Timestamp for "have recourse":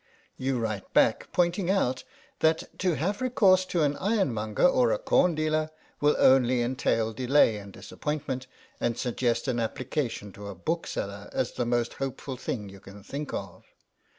2.95-3.65